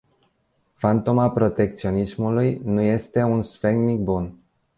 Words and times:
Fantoma 0.75 1.31
protecționismului 1.31 2.61
nu 2.63 2.81
este 2.81 3.21
un 3.23 3.41
sfetnic 3.41 3.99
bun! 3.99 4.35